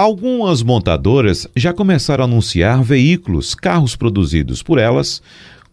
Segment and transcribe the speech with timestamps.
[0.00, 5.20] Algumas montadoras já começaram a anunciar veículos, carros produzidos por elas,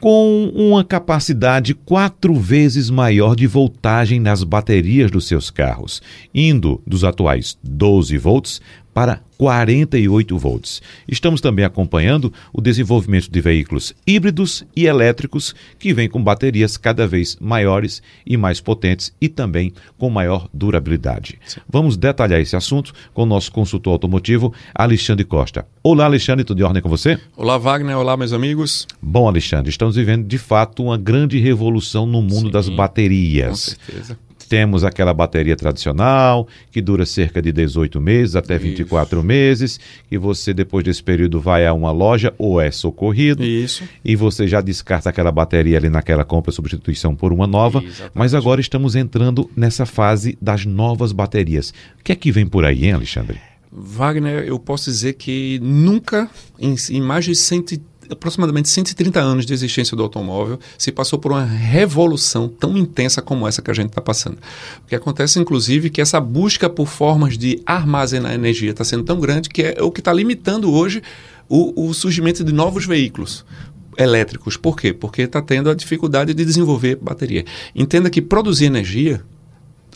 [0.00, 6.02] com uma capacidade quatro vezes maior de voltagem nas baterias dos seus carros,
[6.34, 8.60] indo dos atuais 12 volts
[8.92, 10.82] para 48 volts.
[11.06, 17.06] Estamos também acompanhando o desenvolvimento de veículos híbridos e elétricos que vêm com baterias cada
[17.06, 21.38] vez maiores e mais potentes e também com maior durabilidade.
[21.46, 21.60] Sim.
[21.68, 25.66] Vamos detalhar esse assunto com o nosso consultor automotivo, Alexandre Costa.
[25.82, 27.18] Olá, Alexandre, tudo em ordem com você?
[27.36, 27.96] Olá, Wagner.
[27.96, 28.86] Olá, meus amigos.
[29.00, 33.76] Bom, Alexandre, estamos vivendo de fato uma grande revolução no mundo Sim, das baterias.
[33.76, 38.64] Com certeza temos aquela bateria tradicional, que dura cerca de 18 meses até Isso.
[38.64, 39.78] 24 meses,
[40.10, 43.44] e você, depois desse período, vai a uma loja ou é socorrido.
[43.44, 43.84] Isso.
[44.04, 47.78] E você já descarta aquela bateria ali naquela compra substituição por uma nova.
[47.78, 48.12] Exatamente.
[48.14, 51.70] Mas agora estamos entrando nessa fase das novas baterias.
[52.00, 53.38] O que é que vem por aí, hein, Alexandre?
[53.70, 59.52] Wagner, eu posso dizer que nunca, em, em mais de 130 aproximadamente 130 anos de
[59.52, 63.88] existência do automóvel, se passou por uma revolução tão intensa como essa que a gente
[63.88, 64.38] está passando.
[64.84, 69.18] O que acontece, inclusive, que essa busca por formas de armazenar energia está sendo tão
[69.20, 71.02] grande que é o que está limitando hoje
[71.48, 73.44] o, o surgimento de novos veículos
[73.96, 74.56] elétricos.
[74.56, 74.92] Por quê?
[74.92, 77.44] Porque está tendo a dificuldade de desenvolver bateria.
[77.74, 79.22] Entenda que produzir energia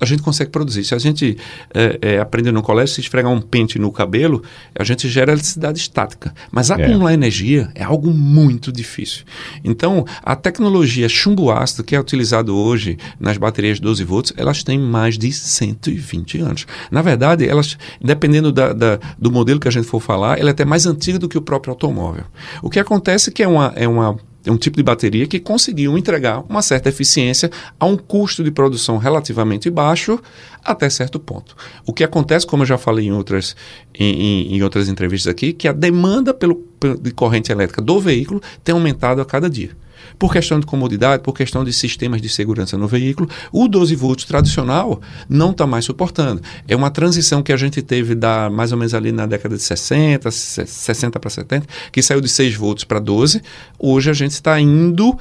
[0.02, 0.82] a gente consegue produzir.
[0.82, 1.38] Se a gente
[1.72, 4.42] é, é, aprender no colégio, se esfregar um pente no cabelo,
[4.76, 6.34] a gente gera eletricidade estática.
[6.50, 6.74] Mas é.
[6.74, 7.14] acumular é.
[7.14, 9.24] energia é algo muito difícil.
[9.62, 14.76] Então, a tecnologia chumbo ácido, que é utilizado hoje nas baterias 12 volts, elas têm
[14.76, 16.66] mais de 120 anos.
[16.90, 20.52] Na verdade, elas, dependendo da, da, do modelo que a gente for falar, ela é
[20.52, 22.24] até mais antiga do que o próprio automóvel.
[22.60, 25.96] O que acontece é que é uma, é uma um tipo de bateria que conseguiu
[25.96, 30.20] entregar uma certa eficiência a um custo de produção relativamente baixo
[30.64, 31.56] até certo ponto.
[31.86, 33.54] O que acontece, como eu já falei em outras,
[33.94, 36.64] em, em, outras entrevistas aqui, que a demanda pelo,
[37.00, 39.70] de corrente elétrica do veículo tem aumentado a cada dia.
[40.18, 44.24] Por questão de comodidade, por questão de sistemas de segurança no veículo, o 12 volts
[44.24, 46.42] tradicional não está mais suportando.
[46.66, 49.62] É uma transição que a gente teve da mais ou menos ali na década de
[49.62, 53.42] 60, 60 para 70, que saiu de 6 volts para 12.
[53.78, 55.18] Hoje a gente está indo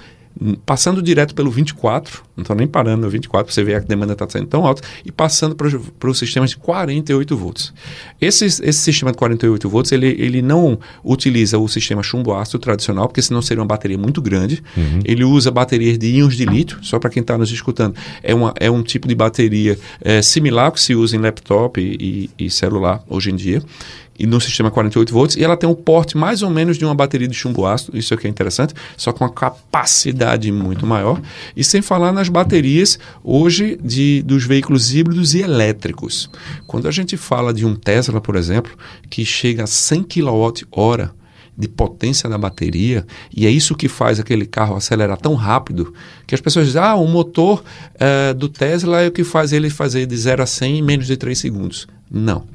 [0.66, 4.14] passando direto pelo 24, não estou nem parando no 24, para você ver a demanda
[4.14, 7.74] está sendo tão alta, e passando para os sistemas de 48 volts.
[8.19, 13.08] Esse, esse sistema de 48 volts, ele, ele não utiliza o sistema chumbo ácido tradicional,
[13.08, 14.64] porque senão seria uma bateria muito grande.
[14.75, 15.00] Uhum.
[15.03, 17.96] Ele usa baterias de íons de lítio, só para quem está nos escutando.
[18.24, 21.80] É, uma, é um tipo de bateria é, similar ao que se usa em laptop
[21.80, 23.62] e, e, e celular hoje em dia
[24.18, 26.94] e no sistema 48 volts, e ela tem um porte mais ou menos de uma
[26.94, 31.20] bateria de chumbo ácido, isso aqui é interessante, só com uma capacidade muito maior,
[31.56, 36.30] e sem falar nas baterias hoje de, dos veículos híbridos e elétricos.
[36.68, 38.72] Quando a gente fala de um Tesla, por exemplo,
[39.10, 41.22] que chega a 100 kWh
[41.58, 43.06] de potência da bateria,
[43.36, 45.94] e é isso que faz aquele carro acelerar tão rápido,
[46.26, 47.64] que as pessoas dizem, ah, o motor
[47.96, 51.08] uh, do Tesla é o que faz ele fazer de 0 a 100 em menos
[51.08, 51.88] de 3 segundos.
[52.10, 52.46] Não,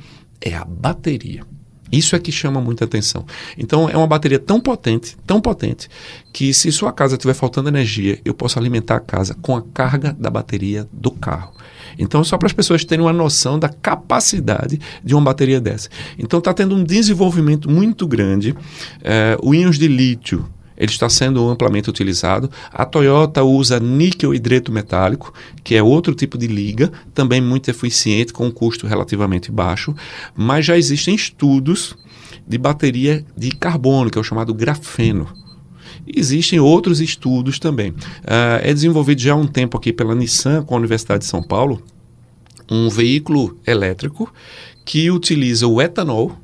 [0.41, 1.42] é a bateria.
[1.91, 3.24] Isso é que chama muita atenção.
[3.56, 5.88] Então, é uma bateria tão potente, tão potente,
[6.32, 10.12] que se sua casa estiver faltando energia, eu posso alimentar a casa com a carga
[10.19, 11.54] da bateria do carro.
[11.98, 15.88] Então, só para as pessoas terem uma noção da capacidade de uma bateria dessa.
[16.19, 18.54] Então, está tendo um desenvolvimento muito grande.
[19.02, 20.46] É, o íons de lítio
[20.76, 22.50] ele está sendo amplamente utilizado.
[22.72, 25.32] A Toyota usa níquel hidreto metálico,
[25.64, 29.94] que é outro tipo de liga, também muito eficiente, com um custo relativamente baixo,
[30.34, 31.97] mas já existem estudos
[32.47, 35.28] de bateria de carbono, que é o chamado grafeno.
[36.06, 37.91] Existem outros estudos também.
[37.91, 41.43] Uh, é desenvolvido já há um tempo aqui pela Nissan com a Universidade de São
[41.43, 41.82] Paulo
[42.70, 44.32] um veículo elétrico
[44.84, 46.37] que utiliza o etanol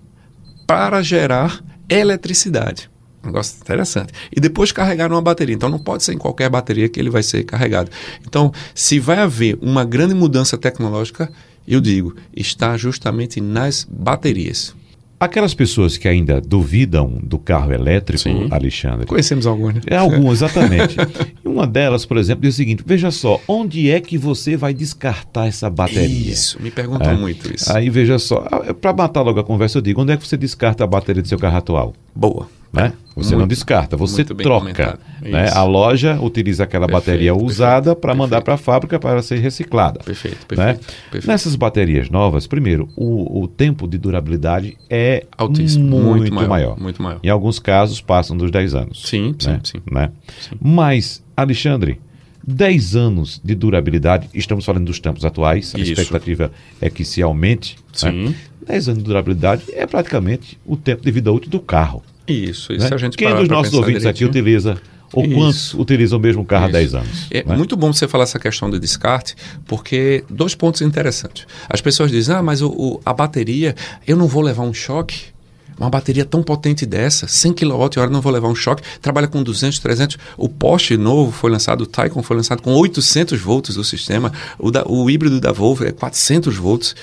[0.66, 2.90] para gerar eletricidade.
[3.24, 4.12] Negócio interessante.
[4.34, 5.54] E depois carregar numa bateria.
[5.54, 7.90] Então não pode ser em qualquer bateria que ele vai ser carregado.
[8.26, 11.30] Então, se vai haver uma grande mudança tecnológica,
[11.66, 14.74] eu digo, está justamente nas baterias.
[15.22, 18.48] Aquelas pessoas que ainda duvidam do carro elétrico, Sim.
[18.50, 19.06] Alexandre.
[19.06, 19.80] Conhecemos algumas, né?
[19.86, 20.96] É, algumas, exatamente.
[21.44, 24.74] e uma delas, por exemplo, diz o seguinte: veja só, onde é que você vai
[24.74, 26.32] descartar essa bateria?
[26.32, 27.16] Isso, me perguntam é.
[27.16, 27.72] muito isso.
[27.72, 28.40] Aí veja só,
[28.80, 31.28] para matar logo a conversa, eu digo: onde é que você descarta a bateria do
[31.28, 31.94] seu carro atual?
[32.12, 32.48] Boa.
[32.72, 32.94] Né?
[33.14, 34.98] Você muito, não descarta, você troca.
[35.20, 35.50] Né?
[35.50, 40.00] A loja utiliza aquela perfeito, bateria usada para mandar para a fábrica para ser reciclada.
[40.02, 40.94] Perfeito, perfeito, né?
[41.10, 46.48] perfeito, Nessas baterias novas, primeiro, o, o tempo de durabilidade é Altíssimo, muito, muito maior,
[46.48, 47.20] maior, Muito maior.
[47.22, 49.02] Em alguns casos passam dos 10 anos.
[49.02, 49.36] Sim, né?
[49.38, 49.82] sim, sim.
[49.90, 50.10] Né?
[50.40, 50.56] sim.
[50.58, 52.00] Mas, Alexandre,
[52.46, 55.92] 10 anos de durabilidade, estamos falando dos tempos atuais, a Isso.
[55.92, 57.76] expectativa é que se aumente.
[57.92, 58.28] Sim.
[58.28, 58.34] Né?
[58.66, 62.02] 10 anos de durabilidade é praticamente o tempo de vida útil do carro.
[62.26, 62.88] Isso, e né?
[62.92, 64.80] a gente Quem parar dos nossos ouvintes aqui direitinho- utiliza,
[65.12, 65.34] ou Isso.
[65.34, 66.72] quantos utilizam o mesmo carro há Isso.
[66.78, 67.26] 10 anos?
[67.30, 67.56] É né?
[67.56, 69.34] muito bom você falar essa questão do descarte,
[69.66, 71.46] porque dois pontos interessantes.
[71.68, 73.74] As pessoas dizem, ah, mas o, o- a bateria,
[74.06, 75.32] eu não vou levar um choque.
[75.78, 78.82] Uma bateria tão potente dessa, 100 kWh, não vou levar um choque.
[79.00, 80.16] Trabalha com 200, 300.
[80.36, 84.30] O Porsche novo foi lançado, o Taycan foi lançado com 800 volts do sistema.
[84.58, 86.94] O, da- o híbrido da Volvo é 400 volts.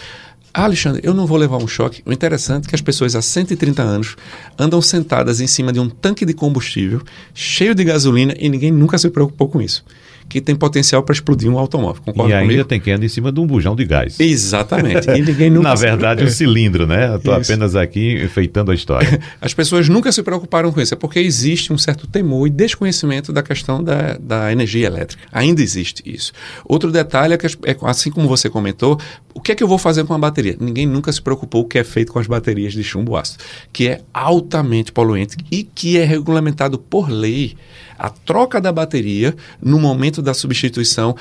[0.54, 2.01] Ah, Alexandre, eu não vou levar um choque.
[2.06, 4.16] O interessante é que as pessoas há 130 anos
[4.57, 7.01] andam sentadas em cima de um tanque de combustível
[7.34, 9.84] cheio de gasolina e ninguém nunca se preocupou com isso.
[10.28, 12.04] Que tem potencial para explodir um automóvel.
[12.06, 12.66] Concorda E ainda comigo?
[12.68, 14.19] tem quem anda em cima de um bujão de gás.
[14.19, 15.10] Exatamente.
[15.10, 17.16] E ninguém nunca Na verdade, o cilindro, né?
[17.16, 19.19] Estou apenas aqui enfeitando a história.
[19.42, 20.94] As pessoas nunca se preocuparam com isso.
[20.94, 25.24] É porque existe um certo temor e desconhecimento da questão da, da energia elétrica.
[25.31, 26.31] Ainda existe isso.
[26.63, 29.00] Outro detalhe é que, é, assim como você comentou,
[29.34, 30.58] o que é que eu vou fazer com a bateria?
[30.60, 33.88] Ninguém nunca se preocupou o que é feito com as baterias de chumbo ácido, que
[33.88, 37.56] é altamente poluente e que é regulamentado por lei.
[37.98, 41.16] A troca da bateria no momento da substituição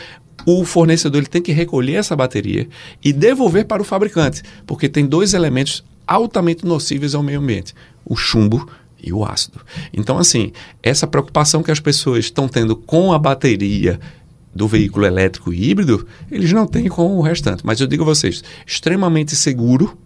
[0.46, 2.68] o fornecedor ele tem que recolher essa bateria
[3.04, 7.74] e devolver para o fabricante, porque tem dois elementos altamente nocíveis ao meio ambiente:
[8.04, 8.68] o chumbo
[9.02, 9.60] e o ácido.
[9.92, 10.52] Então, assim,
[10.82, 14.00] essa preocupação que as pessoas estão tendo com a bateria
[14.54, 17.64] do veículo elétrico híbrido, eles não têm com o restante.
[17.64, 19.96] Mas eu digo a vocês, extremamente seguro.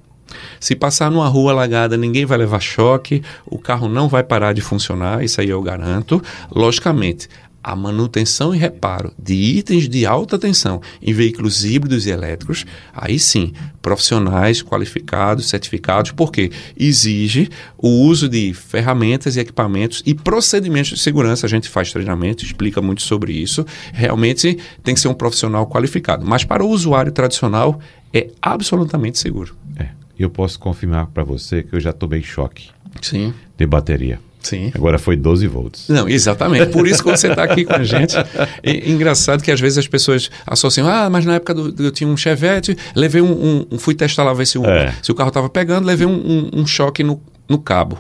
[0.58, 4.60] Se passar numa rua alagada, ninguém vai levar choque, o carro não vai parar de
[4.60, 6.22] funcionar, isso aí eu garanto.
[6.50, 7.28] Logicamente,
[7.62, 13.18] a manutenção e reparo de itens de alta tensão em veículos híbridos e elétricos, aí
[13.18, 17.48] sim, profissionais qualificados, certificados, porque exige
[17.78, 21.46] o uso de ferramentas e equipamentos e procedimentos de segurança.
[21.46, 23.64] A gente faz treinamento, explica muito sobre isso.
[23.92, 26.24] Realmente tem que ser um profissional qualificado.
[26.24, 27.80] Mas para o usuário tradicional,
[28.12, 29.56] é absolutamente seguro.
[29.76, 29.88] É,
[30.18, 32.70] eu posso confirmar para você que eu já tomei choque
[33.00, 34.20] Sim, de bateria.
[34.42, 34.70] Sim.
[34.74, 35.88] Agora foi 12 volts.
[35.88, 36.66] Não, exatamente.
[36.70, 38.14] Por isso que você está aqui com a gente.
[38.62, 42.08] E, engraçado que às vezes as pessoas associam, ah, mas na época do, eu tinha
[42.08, 44.94] um Chevette, levei um, um- fui testar lá ver se o, É.
[45.02, 47.98] se o carro estava pegando, levei um, um- um choque no, no cabo.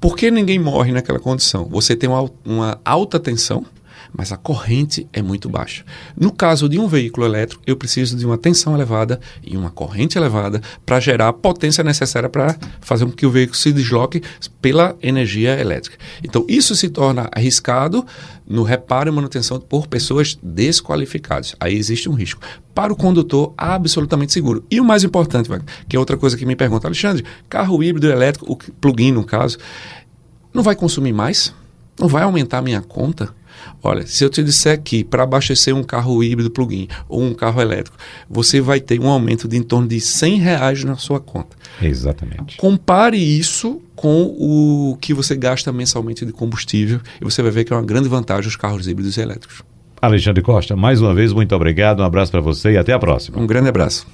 [0.00, 1.64] Por que ninguém morre naquela condição?
[1.70, 3.64] Você tem uma, uma alta tensão,
[4.16, 5.84] mas a corrente é muito baixa.
[6.16, 10.16] No caso de um veículo elétrico, eu preciso de uma tensão elevada e uma corrente
[10.16, 14.22] elevada para gerar a potência necessária para fazer com que o veículo se desloque
[14.62, 15.98] pela energia elétrica.
[16.24, 18.06] Então, isso se torna arriscado
[18.46, 21.54] no reparo e manutenção por pessoas desqualificadas.
[21.60, 22.40] Aí existe um risco.
[22.74, 24.64] Para o condutor, absolutamente seguro.
[24.70, 25.50] E o mais importante,
[25.88, 29.58] que é outra coisa que me pergunta, Alexandre, carro híbrido elétrico, o plug-in no caso,
[30.54, 31.52] não vai consumir mais?
[31.98, 33.34] Não vai aumentar a minha conta?
[33.82, 37.60] Olha, se eu te disser que para abastecer um carro híbrido plug-in ou um carro
[37.60, 37.96] elétrico,
[38.28, 41.56] você vai ter um aumento de em torno de 100 reais na sua conta.
[41.80, 42.56] Exatamente.
[42.56, 47.72] Compare isso com o que você gasta mensalmente de combustível e você vai ver que
[47.72, 49.62] é uma grande vantagem os carros híbridos e elétricos.
[50.00, 53.38] Alexandre Costa, mais uma vez, muito obrigado, um abraço para você e até a próxima.
[53.38, 54.06] Um grande abraço.